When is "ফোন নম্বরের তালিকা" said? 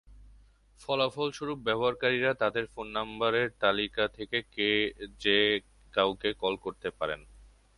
2.67-4.03